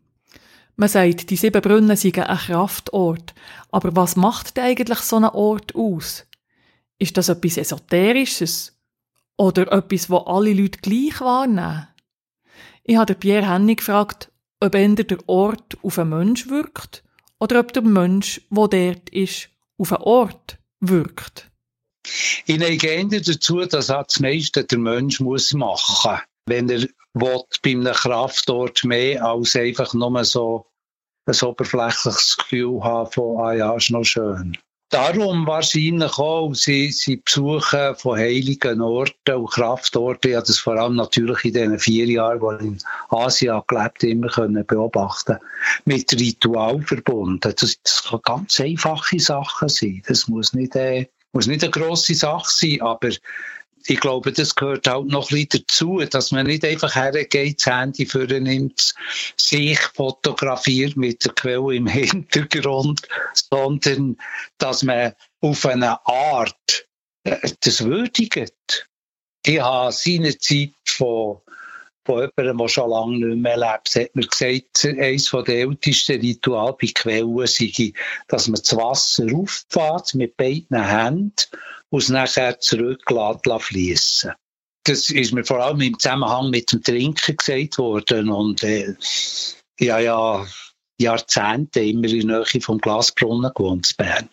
[0.78, 3.34] Man sagt, die sieben Brunnen seien ein Kraftort.
[3.72, 6.26] Aber was macht denn eigentlich so ein Ort aus?
[7.00, 8.78] Ist das etwas Esoterisches?
[9.38, 11.88] Oder etwas, wo alle Leute gleich wahrnehmen?
[12.84, 17.04] Ich habe Pierre Hennig gefragt, ob entweder der Ort auf einen Mensch wirkt
[17.40, 21.52] oder ob der Mensch, wo dort ist, auf einen Ort wirkt.
[22.46, 26.08] Ich neige dazu, dass das meiste der Mensch machen muss.
[26.46, 30.68] Wenn er will, bei einem Kraftort mehr als einfach nur so
[31.26, 34.58] ein oberflächliches Gefühl haben von, ah ja, ist noch schön.
[34.90, 40.30] Darum wahrscheinlich auch, sie, sie besuchen von heiligen Orten und Kraftorten.
[40.30, 42.78] Ich habe das vor allem natürlich in den vier Jahren, wo ich in
[43.10, 45.38] Asien gelebt habe, immer können beobachten
[45.86, 47.54] Mit Ritual verbunden.
[47.58, 50.04] Das, das kann ganz einfache Sachen sein.
[50.08, 53.10] Das muss nicht, äh, muss nicht eine grosse Sache sein, aber
[53.88, 57.73] ich glaube, das gehört halt noch ein bisschen dazu, dass man nicht einfach hergeht, das
[57.73, 58.08] Handy
[58.42, 58.96] nimmt,
[59.38, 63.02] sich fotografiert mit der Quelle im Hintergrund,
[63.33, 64.17] sondern
[64.58, 66.88] dass man auf eine Art
[67.23, 68.90] äh, das würdigt.
[69.46, 71.42] Ich habe seine Zeit von
[72.06, 76.77] von jemandem, der schon lange nicht mehr lebt, hat mir gesagt, eines der ältesten Rituale
[76.79, 77.94] bei Quellen sei,
[78.27, 81.33] dass man das Wasser auffährt mit beiden Händen
[81.96, 84.33] und es nachher zurücklässt fließen.
[84.83, 88.93] Das ist mir vor allem im Zusammenhang mit dem Trinken gesagt worden und äh,
[89.79, 90.46] ja, ja,
[91.00, 94.29] Jahrzehnte immer in der Nähe vom Glasbrunnen gewohnt in Bern.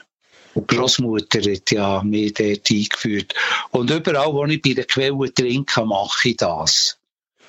[0.54, 3.32] Und Großmutter hat ja mich dort eingeführt.
[3.70, 6.98] Und überall, wo ich bei der Quelle trinke, mache ich das.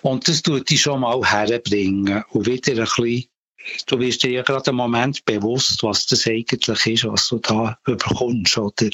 [0.04, 2.24] Und das tut dich schon mal herbringen.
[2.30, 3.26] Und wieder ein bisschen,
[3.88, 7.80] du wirst dir ja gerade einen Moment bewusst, was das eigentlich ist, was du da
[7.88, 8.92] überkommst, oder?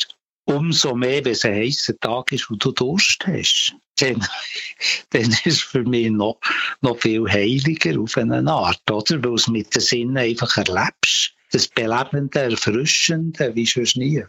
[0.49, 4.25] Umso mehr, wenn es ein heißer Tag ist und du Durst hast, dann,
[5.11, 6.39] dann ist für mich noch,
[6.81, 9.23] noch viel heiliger auf eine Art, oder?
[9.23, 11.35] Weil es mit den Sinnen einfach erlebst.
[11.51, 14.23] Das Belebende, Erfrischende, wie schon nie.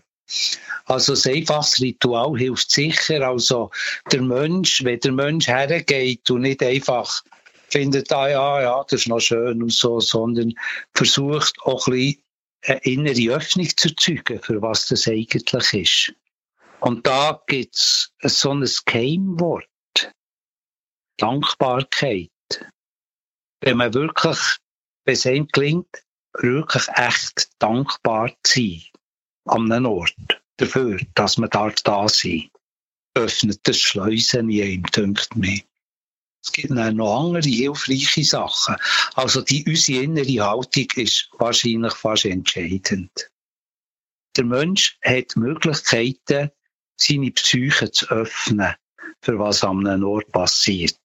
[0.84, 3.26] Also ein einfaches Ritual hilft sicher.
[3.26, 3.70] Also
[4.12, 7.22] der Mensch, wenn der Mensch hergeht und nicht einfach
[7.70, 10.52] findet, ah ja, ja, das ist noch schön und so, sondern
[10.92, 12.22] versucht auch ein bisschen
[12.62, 16.14] eine innere Öffnung zu erzeugen, für was das eigentlich ist.
[16.80, 19.66] Und da gibt es so ein Keimwort.
[21.18, 22.30] Dankbarkeit.
[23.60, 24.38] Wenn man wirklich,
[25.04, 26.04] wenn es einem gelingt,
[26.34, 28.82] wirklich echt dankbar zu sein
[29.44, 32.50] an einem Ort dafür, dass man da da sein
[33.14, 35.60] öffnet das Schleusen in ihm, denkt mir.
[36.42, 38.76] Es gibt noch andere hilfreiche Sachen.
[39.14, 43.30] Also die, unsere innere Haltung ist wahrscheinlich fast entscheidend.
[44.36, 46.50] Der Mensch hat Möglichkeiten,
[46.96, 48.74] seine Psyche zu öffnen,
[49.22, 50.96] für was an einem Ort passiert.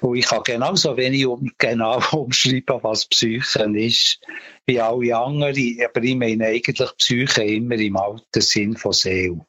[0.00, 4.20] Und ich kann genauso wenig um, genau umschreiben, was Psyche ist,
[4.66, 5.78] wie alle anderen.
[5.82, 9.46] Aber ich meine eigentlich Psyche immer im alten Sinn von Seele.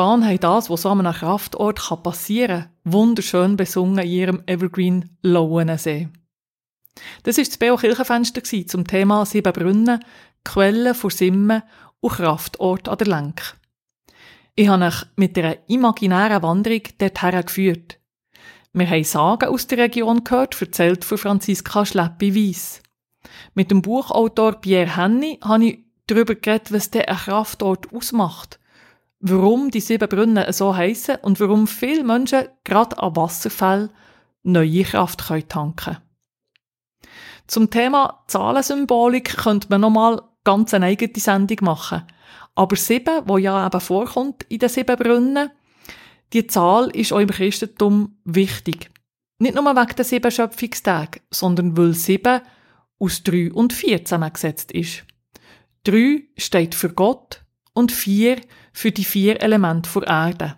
[0.00, 5.10] Spahn haben das, was so an einem Kraftort passieren kann, wunderschön besungen in ihrem Evergreen
[5.20, 6.08] Lauensee.
[7.22, 7.76] Das war das B.O.
[7.76, 10.02] Kirchenfenster zum Thema Sieben Brunnen,
[10.42, 11.62] Quellen vor Simmen
[12.00, 13.58] und Kraftort an der Lenk.
[14.54, 17.98] Ich habe euch mit einer imaginären Wanderung dorthin geführt.
[18.72, 22.80] Wir haben Sagen aus der Region gehört, erzählt von Franziska Schleppi-Weiss.
[23.52, 28.59] Mit dem Buchautor Pierre Henny habe ich darüber geredet, was der Kraftort ausmacht
[29.20, 33.90] warum die sieben Brunnen so heissen und warum viele Menschen gerade an Wasserfällen
[34.42, 35.98] neue Kraft können tanken
[37.46, 42.02] Zum Thema Zahlensymbolik könnte man nochmal ganz eine eigene Sendung machen.
[42.54, 45.50] Aber sieben, wo ja eben vorkommt in den sieben Brunnen,
[46.32, 48.90] die Zahl ist auch im Christentum wichtig.
[49.38, 52.40] Nicht nur wegen der sieben Schöpfungstage, sondern weil sieben
[52.98, 55.04] aus drei und vier zusammengesetzt ist.
[55.84, 57.42] Drei steht für Gott
[57.72, 58.40] und vier
[58.72, 60.56] für die vier Elemente der Erde.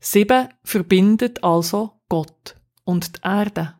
[0.00, 3.74] Sieben verbindet also Gott und die Erde.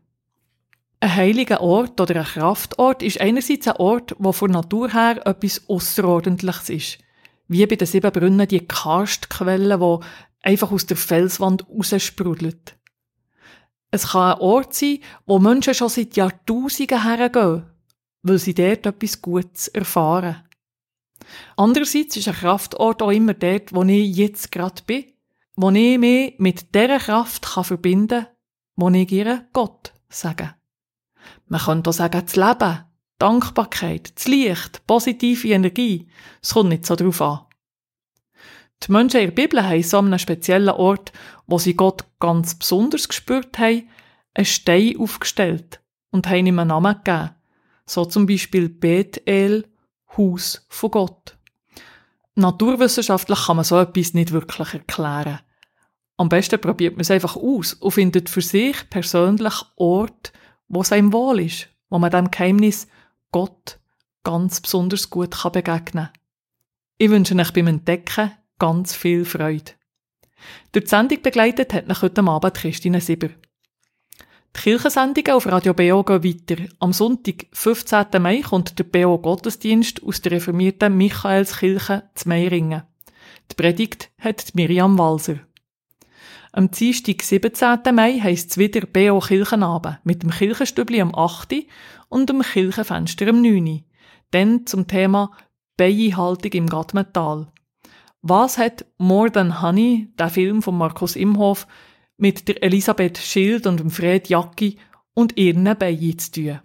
[1.00, 5.68] Ein heiliger Ort oder ein Kraftort ist einerseits ein Ort, wo von Natur her etwas
[5.68, 6.98] Außerordentliches ist.
[7.46, 10.04] Wie bei den sieben Brunnen die Karstquelle, die
[10.42, 12.76] einfach aus der Felswand raussprudelt.
[13.90, 17.62] Es kann ein Ort sein, wo Menschen schon seit Jahrtausenden hergehen,
[18.22, 20.42] weil sie dort etwas Gutes erfahren.
[21.56, 25.04] Andererseits ist ein Kraftort auch immer dort, wo ich jetzt gerade bin,
[25.56, 28.34] wo ich mich mit dieser Kraft kann verbinden kann,
[28.76, 30.54] wo ich ihr Gott sage.
[31.46, 32.84] Man könnte auch sagen, das Leben,
[33.18, 36.08] Dankbarkeit, das Licht, positive Energie.
[36.40, 37.40] Es kommt nicht so drauf an.
[38.84, 41.12] Die Menschen in der Bibel haben so an einem speziellen Ort,
[41.46, 43.88] wo sie Gott ganz besonders gespürt haben,
[44.34, 47.30] einen Stein aufgestellt und haben ihm einen Namen gegeben.
[47.86, 49.64] So zum Beispiel Bethel,
[50.16, 51.36] Haus von Gott.
[52.34, 55.40] Naturwissenschaftlich kann man so etwas nicht wirklich erklären.
[56.16, 60.32] Am besten probiert man es einfach aus und findet für sich persönlich Ort,
[60.68, 62.88] wo es einem wohl ist, wo man dem Geheimnis
[63.32, 63.78] Gott
[64.24, 66.10] ganz besonders gut begegnen kann.
[66.98, 69.72] Ich wünsche euch beim Entdecken ganz viel Freude.
[70.72, 73.30] Durch die Sendung begleitet hat mich heute Abend Christine Sieber.
[74.56, 76.62] Die Kirchensendungen auf Radio BO gehen weiter.
[76.80, 78.06] Am Sonntag, 15.
[78.20, 82.82] Mai, kommt der BO Gottesdienst aus der reformierten Michaelskirche zu Meiringen.
[83.50, 85.36] Die Predigt hat Miriam Walser.
[86.52, 87.78] Am Dienstag, 17.
[87.94, 91.54] Mai, heisst es wieder BO Kirchenabend mit dem Kirchenstübli am 8.
[92.08, 93.84] und dem Kirchenfenster am 9.
[94.32, 95.30] Dann zum Thema
[95.76, 97.46] Bienenhaltung im Gattmetall.
[98.22, 101.68] Was hat More Than Honey, der Film von Markus Imhoff,
[102.18, 104.76] mit der Elisabeth Schild und dem Fred Jacki
[105.14, 106.60] und ihren Beinen zu tun.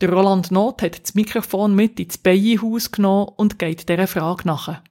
[0.00, 4.82] Der Roland Not hat das Mikrofon mit ins Beienhaus genommen und geht dieser Frage nach.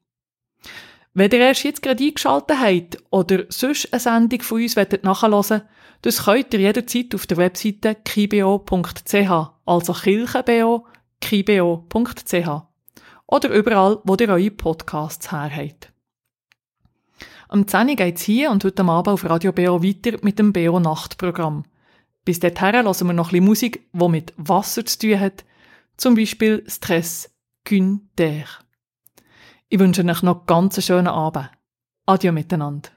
[1.14, 5.64] Wenn ihr erst jetzt gerade eingeschaltet habt oder sonst eine Sendung von uns nachhören wollt,
[6.03, 10.86] das könnt ihr jederzeit auf der Webseite kibo.ch, also kirchenbo,
[11.20, 12.49] kibo.ch.
[13.26, 15.91] Oder überall, wo ihr eure Podcasts her habt.
[17.50, 21.64] Am 10 geht's hier und heute Abend auf Radio BO weiter mit dem BO Nachtprogramm.
[22.26, 25.45] Bis dahin hören wir noch ein bisschen Musik, die mit Wasser zu tun hat.
[25.95, 27.34] Zum Beispiel Stress,
[27.64, 28.48] Gün, der.
[29.70, 31.50] Ich wünsche euch noch ganz einen schönen Abend.
[32.06, 32.89] Adieu miteinander.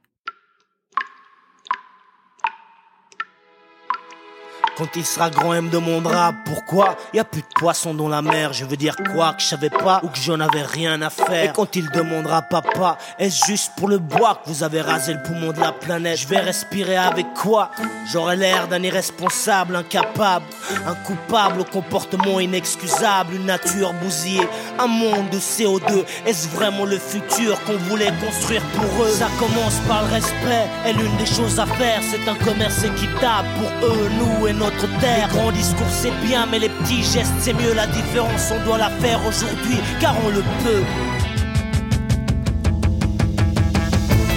[4.81, 8.23] Quand il sera grand, il me demandera pourquoi y a plus de poissons dans la
[8.23, 8.55] mer.
[8.55, 11.51] Je veux dire quoi que je savais pas ou que j'en avais rien à faire.
[11.51, 15.23] Et quand il demandera papa, est-ce juste pour le bois que vous avez rasé le
[15.23, 16.21] poumon de la planète?
[16.21, 17.71] Je vais respirer avec quoi?
[18.11, 20.47] J'aurai l'air d'un irresponsable, incapable,
[20.87, 26.07] un coupable au comportement inexcusable, une nature bousillée, un monde de CO2.
[26.25, 29.11] Est-ce vraiment le futur qu'on voulait construire pour eux?
[29.11, 33.49] Ça commence par le respect et l'une des choses à faire, c'est un commerce équitable
[33.59, 35.29] pour eux, nous et notre terre.
[35.29, 37.75] Les grands discours c'est bien, mais les petits gestes c'est mieux.
[37.75, 40.85] La différence on doit la faire aujourd'hui, car on le peut.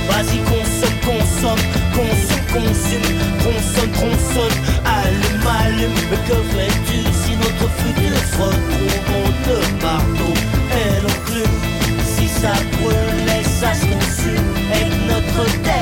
[0.10, 1.66] Vas-y consomme, consomme,
[1.98, 3.10] consomme, consomme,
[3.44, 5.98] consomme, consomme, allume, allume.
[6.10, 10.34] Mais que fais-tu si notre futur se retrouve de marteau
[10.72, 11.58] et l'enclume?
[12.16, 14.54] Si ça brûle et ça se consume
[15.08, 15.73] notre terre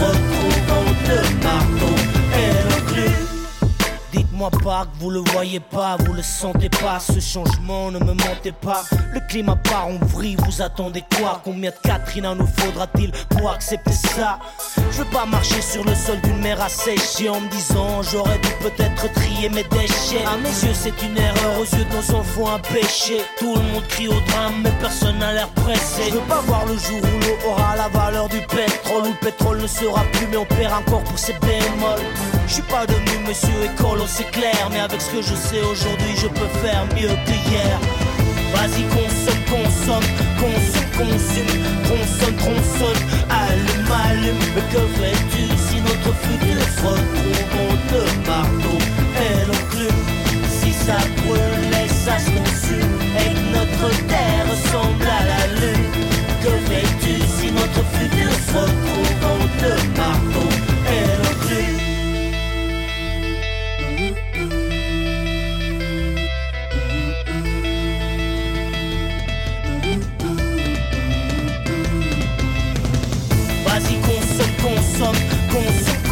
[0.00, 0.34] 我不
[0.68, 0.72] 后
[1.06, 1.43] 的
[4.34, 8.14] Dites-moi pas que vous le voyez pas, vous le sentez pas, ce changement ne me
[8.14, 8.82] mentez pas.
[9.12, 11.40] Le climat part en vrille, vous attendez quoi?
[11.44, 14.40] Combien de Katrina nous faudra-t-il pour accepter ça?
[14.90, 18.48] Je veux pas marcher sur le sol d'une mer asséchée en me disant j'aurais dû
[18.60, 20.24] peut-être trier mes déchets.
[20.26, 23.22] À mes yeux c'est une erreur, aux yeux de nos enfants un péché.
[23.38, 26.08] Tout le monde crie au drame, mais personne n'a l'air pressé.
[26.08, 29.20] Je veux pas voir le jour où l'eau aura la valeur du pétrole, où le
[29.20, 32.02] pétrole ne sera plus, mais on perd encore pour ses bémols.
[32.46, 36.14] Je suis pas devenu monsieur écolo, c'est clair, mais avec ce que je sais aujourd'hui,
[36.16, 37.78] je peux faire mieux que hier.
[38.52, 41.54] Vas-y, consomme, consomme, consomme, consomme,
[41.88, 44.38] consomme, consomme, allume, allume.
[44.54, 48.84] Mais que fais-tu si notre futur se retrouve en deux marteaux
[49.24, 50.04] et l'enclume
[50.60, 55.90] Si ça brûle et ça se et que notre terre ressemble à la lune,
[56.42, 59.03] que fais-tu si notre futur se retrouve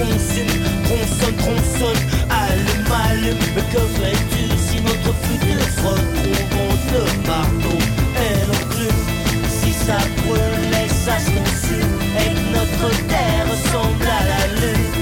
[0.02, 0.46] consomme,
[0.88, 3.38] consomme, consomme, allume, allume.
[3.72, 7.84] Que fais-tu si notre futur se retrouve en deux marteaux
[8.24, 9.02] et l'enclume
[9.48, 14.92] Si ça brûle et ça se consume et que notre terre ressemble à la lune,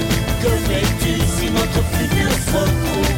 [0.41, 3.10] que fais-tu si notre futur se retrouve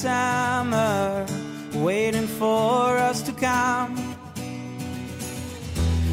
[0.00, 1.26] summer
[1.74, 4.16] waiting for us to come.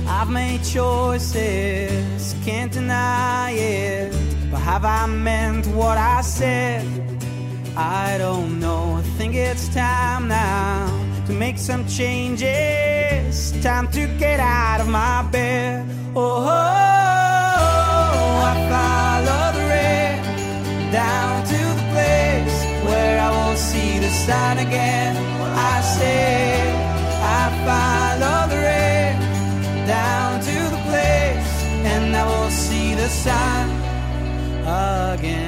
[0.05, 4.13] I've made choices, can't deny it.
[4.51, 6.83] But have I meant what I said?
[7.77, 8.95] I don't know.
[8.97, 10.88] I think it's time now
[11.27, 13.53] to make some changes.
[13.63, 15.85] Time to get out of my bed.
[16.13, 16.45] Oh,
[18.49, 18.86] I follow
[24.28, 25.15] sun again.
[25.73, 26.59] I say,
[27.39, 29.15] I follow the rain
[29.88, 31.51] down to the place,
[31.93, 33.65] and I will see the sun
[35.15, 35.47] again.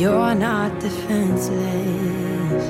[0.00, 2.64] You're not defenseless.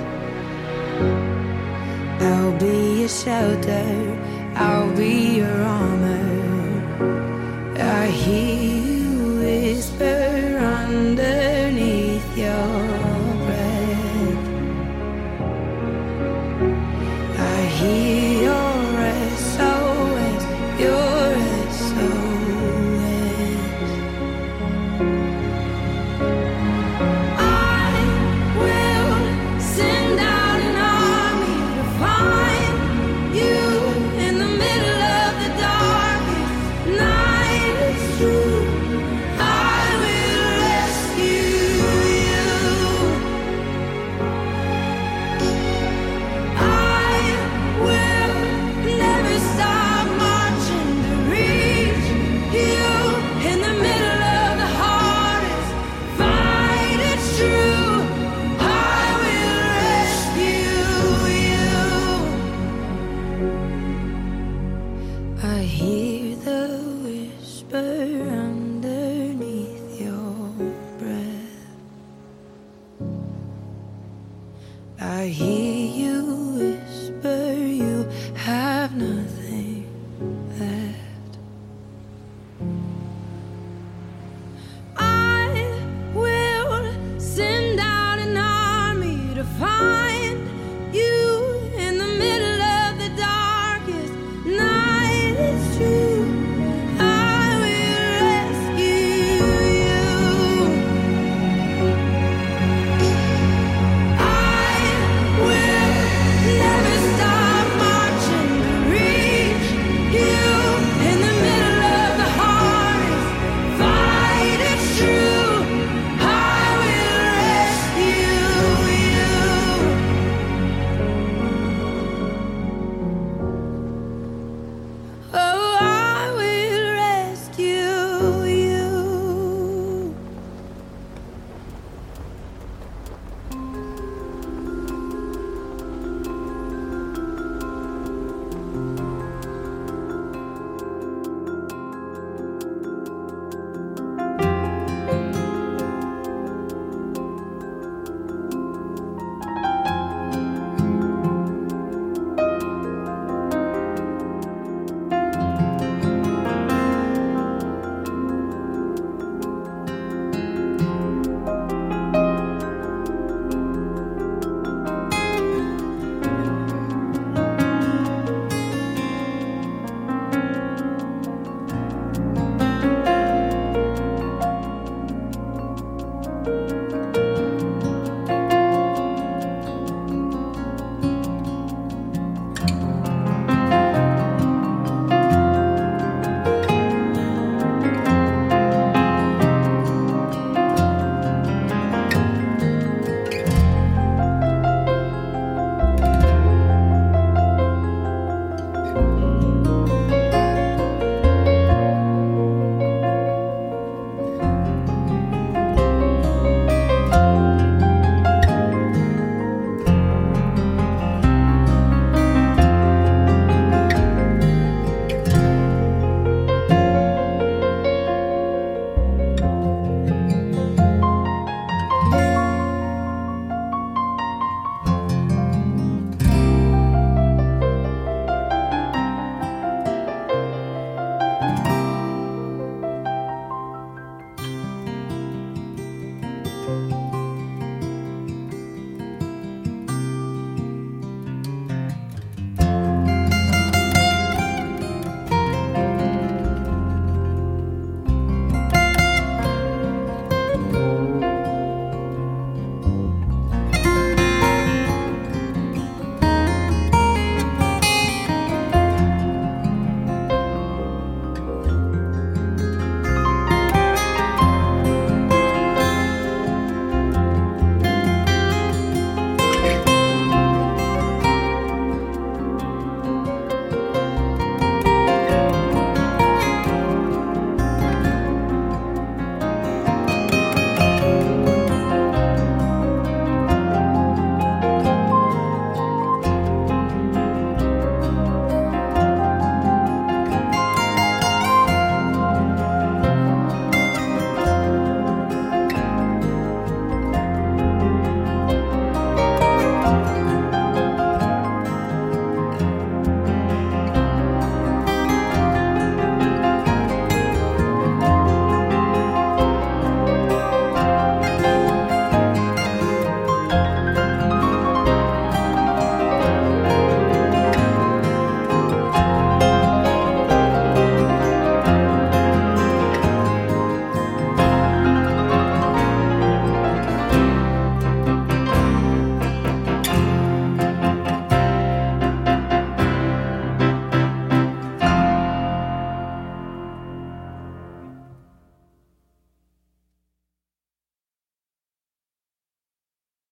[2.21, 6.27] I'll be your shelter, I'll be your armor.
[7.79, 13.00] I hear you whisper underneath your.